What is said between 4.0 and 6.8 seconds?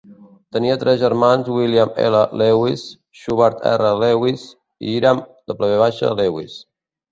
Lewis i Hiram W. Lewis.